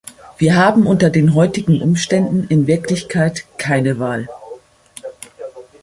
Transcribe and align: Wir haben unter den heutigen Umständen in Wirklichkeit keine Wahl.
Wir 0.39 0.55
haben 0.55 0.87
unter 0.87 1.11
den 1.11 1.35
heutigen 1.35 1.79
Umständen 1.83 2.47
in 2.49 2.65
Wirklichkeit 2.65 3.45
keine 3.59 3.99
Wahl. 3.99 4.27